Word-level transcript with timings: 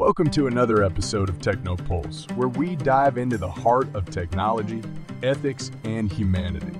Welcome 0.00 0.30
to 0.30 0.46
another 0.46 0.82
episode 0.82 1.28
of 1.28 1.38
TechnoPulse, 1.40 2.34
where 2.34 2.48
we 2.48 2.74
dive 2.74 3.18
into 3.18 3.36
the 3.36 3.50
heart 3.50 3.94
of 3.94 4.08
technology, 4.08 4.82
ethics, 5.22 5.70
and 5.84 6.10
humanity. 6.10 6.72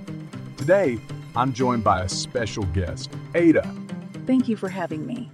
Today, 0.57 0.97
I'm 1.35 1.53
joined 1.53 1.83
by 1.83 2.01
a 2.01 2.09
special 2.09 2.63
guest, 2.73 3.13
Ada. 3.35 3.75
Thank 4.25 4.49
you 4.49 4.55
for 4.57 4.69
having 4.69 5.05
me. 5.05 5.29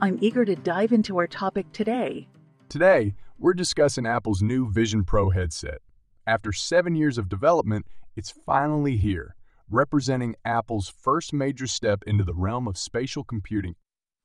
I'm 0.00 0.16
eager 0.20 0.44
to 0.44 0.54
dive 0.54 0.92
into 0.92 1.18
our 1.18 1.26
topic 1.26 1.66
today. 1.72 2.28
Today, 2.68 3.16
we're 3.36 3.52
discussing 3.52 4.06
Apple's 4.06 4.40
new 4.40 4.70
Vision 4.70 5.02
Pro 5.02 5.30
headset. 5.30 5.80
After 6.28 6.52
seven 6.52 6.94
years 6.94 7.18
of 7.18 7.28
development, 7.28 7.86
it's 8.14 8.30
finally 8.30 8.96
here, 8.96 9.34
representing 9.68 10.36
Apple's 10.44 10.88
first 10.88 11.32
major 11.32 11.66
step 11.66 12.04
into 12.06 12.22
the 12.22 12.32
realm 12.32 12.68
of 12.68 12.78
spatial 12.78 13.24
computing. 13.24 13.74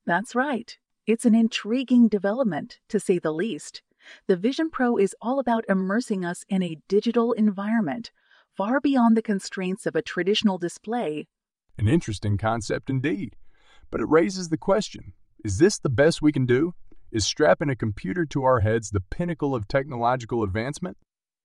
That's 0.05 0.35
right. 0.35 0.77
It's 1.09 1.25
an 1.25 1.33
intriguing 1.33 2.07
development, 2.07 2.77
to 2.89 2.99
say 2.99 3.17
the 3.17 3.31
least. 3.31 3.81
The 4.27 4.37
Vision 4.37 4.69
Pro 4.69 4.95
is 4.95 5.15
all 5.19 5.39
about 5.39 5.65
immersing 5.67 6.23
us 6.23 6.45
in 6.47 6.61
a 6.61 6.77
digital 6.87 7.31
environment, 7.31 8.11
far 8.55 8.79
beyond 8.79 9.17
the 9.17 9.23
constraints 9.23 9.87
of 9.87 9.95
a 9.95 10.03
traditional 10.03 10.59
display. 10.59 11.27
An 11.79 11.87
interesting 11.87 12.37
concept 12.37 12.91
indeed. 12.91 13.35
But 13.89 14.01
it 14.01 14.07
raises 14.07 14.49
the 14.49 14.57
question 14.57 15.13
is 15.43 15.57
this 15.57 15.79
the 15.79 15.89
best 15.89 16.21
we 16.21 16.31
can 16.31 16.45
do? 16.45 16.75
Is 17.11 17.25
strapping 17.25 17.71
a 17.71 17.75
computer 17.75 18.23
to 18.27 18.43
our 18.43 18.59
heads 18.59 18.91
the 18.91 19.01
pinnacle 19.01 19.55
of 19.55 19.67
technological 19.67 20.43
advancement? 20.43 20.95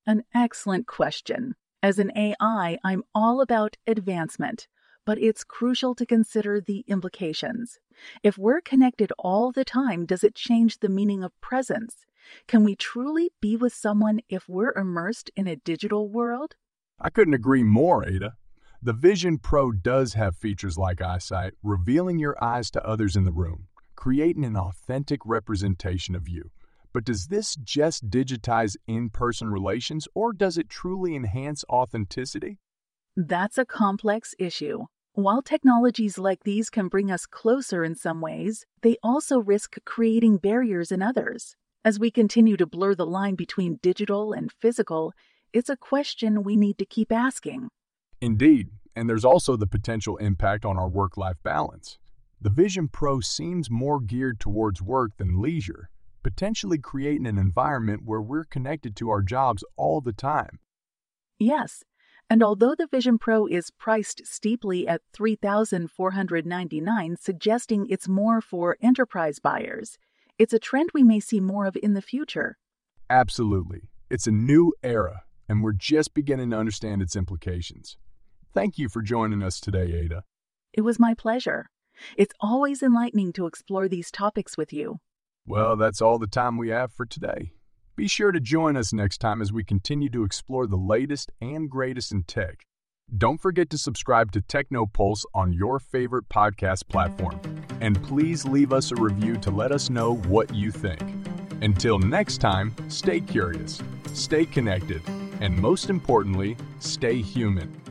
An 0.06 0.24
excellent 0.34 0.86
question. 0.86 1.54
As 1.82 1.98
an 1.98 2.12
AI, 2.14 2.76
I'm 2.84 3.02
all 3.14 3.40
about 3.40 3.78
advancement 3.86 4.68
but 5.04 5.18
it's 5.18 5.44
crucial 5.44 5.94
to 5.94 6.06
consider 6.06 6.60
the 6.60 6.84
implications. 6.86 7.78
If 8.22 8.38
we're 8.38 8.60
connected 8.60 9.12
all 9.18 9.52
the 9.52 9.64
time, 9.64 10.06
does 10.06 10.24
it 10.24 10.34
change 10.34 10.78
the 10.78 10.88
meaning 10.88 11.22
of 11.22 11.38
presence? 11.40 12.04
Can 12.46 12.64
we 12.64 12.74
truly 12.74 13.30
be 13.40 13.56
with 13.56 13.74
someone 13.74 14.20
if 14.28 14.48
we're 14.48 14.72
immersed 14.72 15.30
in 15.36 15.46
a 15.46 15.56
digital 15.56 16.08
world? 16.08 16.56
I 17.00 17.10
couldn't 17.10 17.34
agree 17.34 17.62
more, 17.62 18.06
Ada. 18.06 18.34
The 18.82 18.92
Vision 18.92 19.38
Pro 19.38 19.72
does 19.72 20.14
have 20.14 20.36
features 20.36 20.76
like 20.76 21.00
eyesight, 21.00 21.54
revealing 21.62 22.18
your 22.18 22.42
eyes 22.42 22.70
to 22.72 22.86
others 22.86 23.16
in 23.16 23.24
the 23.24 23.32
room, 23.32 23.68
creating 23.96 24.44
an 24.44 24.56
authentic 24.56 25.20
representation 25.24 26.14
of 26.14 26.28
you. 26.28 26.50
But 26.92 27.04
does 27.04 27.26
this 27.26 27.56
just 27.56 28.08
digitize 28.08 28.76
in 28.86 29.10
person 29.10 29.48
relations, 29.48 30.06
or 30.14 30.32
does 30.32 30.58
it 30.58 30.68
truly 30.68 31.16
enhance 31.16 31.64
authenticity? 31.68 32.58
That's 33.16 33.58
a 33.58 33.64
complex 33.64 34.34
issue. 34.38 34.84
While 35.16 35.42
technologies 35.42 36.18
like 36.18 36.42
these 36.42 36.70
can 36.70 36.88
bring 36.88 37.08
us 37.08 37.24
closer 37.24 37.84
in 37.84 37.94
some 37.94 38.20
ways, 38.20 38.66
they 38.82 38.96
also 39.00 39.38
risk 39.38 39.76
creating 39.84 40.38
barriers 40.38 40.90
in 40.90 41.02
others. 41.02 41.54
As 41.84 42.00
we 42.00 42.10
continue 42.10 42.56
to 42.56 42.66
blur 42.66 42.96
the 42.96 43.06
line 43.06 43.36
between 43.36 43.78
digital 43.80 44.32
and 44.32 44.50
physical, 44.50 45.12
it's 45.52 45.68
a 45.68 45.76
question 45.76 46.42
we 46.42 46.56
need 46.56 46.78
to 46.78 46.84
keep 46.84 47.12
asking. 47.12 47.68
Indeed, 48.20 48.70
and 48.96 49.08
there's 49.08 49.24
also 49.24 49.54
the 49.54 49.68
potential 49.68 50.16
impact 50.16 50.64
on 50.64 50.76
our 50.76 50.88
work 50.88 51.16
life 51.16 51.36
balance. 51.44 51.96
The 52.40 52.50
Vision 52.50 52.88
Pro 52.88 53.20
seems 53.20 53.70
more 53.70 54.00
geared 54.00 54.40
towards 54.40 54.82
work 54.82 55.12
than 55.18 55.40
leisure, 55.40 55.90
potentially 56.24 56.78
creating 56.78 57.28
an 57.28 57.38
environment 57.38 58.02
where 58.04 58.20
we're 58.20 58.42
connected 58.42 58.96
to 58.96 59.10
our 59.10 59.22
jobs 59.22 59.62
all 59.76 60.00
the 60.00 60.12
time. 60.12 60.58
Yes, 61.38 61.84
and 62.30 62.42
although 62.42 62.74
the 62.74 62.86
Vision 62.86 63.18
Pro 63.18 63.46
is 63.46 63.70
priced 63.70 64.26
steeply 64.26 64.88
at 64.88 65.02
$3,499, 65.16 67.18
suggesting 67.18 67.86
it's 67.88 68.08
more 68.08 68.40
for 68.40 68.76
enterprise 68.80 69.38
buyers, 69.38 69.98
it's 70.38 70.52
a 70.52 70.58
trend 70.58 70.90
we 70.94 71.02
may 71.02 71.20
see 71.20 71.40
more 71.40 71.66
of 71.66 71.76
in 71.82 71.94
the 71.94 72.02
future. 72.02 72.56
Absolutely. 73.08 73.90
It's 74.10 74.26
a 74.26 74.32
new 74.32 74.74
era, 74.82 75.22
and 75.48 75.62
we're 75.62 75.72
just 75.72 76.14
beginning 76.14 76.50
to 76.50 76.58
understand 76.58 77.02
its 77.02 77.14
implications. 77.14 77.96
Thank 78.52 78.78
you 78.78 78.88
for 78.88 79.02
joining 79.02 79.42
us 79.42 79.60
today, 79.60 79.92
Ada. 79.92 80.24
It 80.72 80.80
was 80.80 80.98
my 80.98 81.14
pleasure. 81.14 81.70
It's 82.16 82.34
always 82.40 82.82
enlightening 82.82 83.32
to 83.34 83.46
explore 83.46 83.88
these 83.88 84.10
topics 84.10 84.56
with 84.56 84.72
you. 84.72 84.98
Well, 85.46 85.76
that's 85.76 86.00
all 86.00 86.18
the 86.18 86.26
time 86.26 86.56
we 86.56 86.70
have 86.70 86.92
for 86.92 87.06
today. 87.06 87.52
Be 87.96 88.08
sure 88.08 88.32
to 88.32 88.40
join 88.40 88.76
us 88.76 88.92
next 88.92 89.18
time 89.18 89.40
as 89.40 89.52
we 89.52 89.62
continue 89.62 90.10
to 90.10 90.24
explore 90.24 90.66
the 90.66 90.76
latest 90.76 91.30
and 91.40 91.70
greatest 91.70 92.10
in 92.10 92.24
tech. 92.24 92.66
Don't 93.16 93.40
forget 93.40 93.70
to 93.70 93.78
subscribe 93.78 94.32
to 94.32 94.40
TechnoPulse 94.40 95.22
on 95.32 95.52
your 95.52 95.78
favorite 95.78 96.28
podcast 96.28 96.88
platform. 96.88 97.40
And 97.80 98.02
please 98.02 98.44
leave 98.44 98.72
us 98.72 98.90
a 98.90 98.96
review 98.96 99.36
to 99.36 99.52
let 99.52 99.70
us 99.70 99.90
know 99.90 100.16
what 100.16 100.52
you 100.52 100.72
think. 100.72 101.02
Until 101.62 102.00
next 102.00 102.38
time, 102.38 102.74
stay 102.88 103.20
curious, 103.20 103.80
stay 104.12 104.44
connected, 104.44 105.00
and 105.40 105.56
most 105.56 105.88
importantly, 105.88 106.56
stay 106.80 107.22
human. 107.22 107.83